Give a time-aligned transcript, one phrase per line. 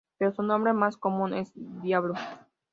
[0.17, 2.15] Pero su nombre más común es Diablo.